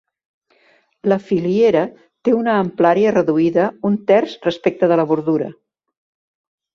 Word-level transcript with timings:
La 1.11 1.17
filiera 1.25 1.83
té 2.27 2.33
una 2.37 2.55
amplària 2.61 3.11
reduïda 3.15 3.67
un 3.91 3.99
terç 4.13 4.33
respecte 4.47 4.89
de 4.93 4.97
la 5.01 5.07
bordura. 5.13 5.51